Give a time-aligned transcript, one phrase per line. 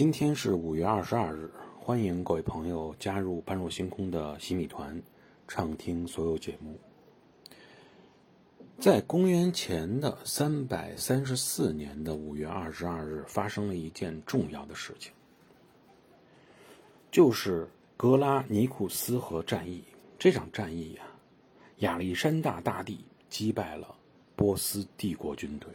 [0.00, 5.02] 今天是五月二十二日，欢迎各位朋友加入般若星空的洗米团，
[5.46, 6.80] 畅听所有节目。
[8.78, 15.12] 在公元前的三百三十四年的五月二十二日，发生了一件重要的事情，
[17.10, 19.84] 就是格拉尼库斯河战役。
[20.18, 21.02] 这场战役呀，
[21.80, 23.94] 亚历山大大帝击败了
[24.34, 25.68] 波斯帝国军队。